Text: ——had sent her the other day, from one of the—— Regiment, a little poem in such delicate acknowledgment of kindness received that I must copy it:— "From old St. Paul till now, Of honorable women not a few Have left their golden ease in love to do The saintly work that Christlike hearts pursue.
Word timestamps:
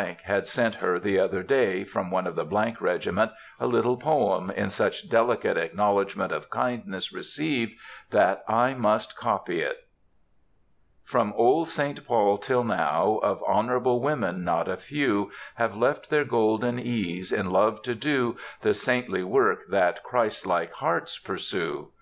——had 0.24 0.46
sent 0.46 0.74
her 0.74 0.98
the 1.00 1.18
other 1.18 1.42
day, 1.42 1.82
from 1.82 2.10
one 2.10 2.26
of 2.26 2.34
the—— 2.34 2.44
Regiment, 2.80 3.30
a 3.58 3.66
little 3.66 3.96
poem 3.96 4.50
in 4.50 4.68
such 4.68 5.08
delicate 5.08 5.56
acknowledgment 5.56 6.30
of 6.30 6.50
kindness 6.50 7.10
received 7.10 7.72
that 8.10 8.44
I 8.46 8.74
must 8.74 9.16
copy 9.16 9.62
it:— 9.62 9.88
"From 11.04 11.32
old 11.34 11.70
St. 11.70 12.06
Paul 12.06 12.36
till 12.36 12.64
now, 12.64 13.18
Of 13.22 13.42
honorable 13.46 14.02
women 14.02 14.44
not 14.44 14.68
a 14.68 14.76
few 14.76 15.30
Have 15.54 15.74
left 15.74 16.10
their 16.10 16.26
golden 16.26 16.78
ease 16.78 17.32
in 17.32 17.48
love 17.48 17.80
to 17.84 17.94
do 17.94 18.36
The 18.60 18.74
saintly 18.74 19.24
work 19.24 19.60
that 19.70 20.02
Christlike 20.04 20.74
hearts 20.74 21.18
pursue. 21.18 21.92